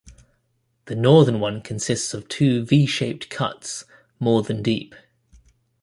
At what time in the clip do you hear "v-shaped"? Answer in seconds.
2.65-3.29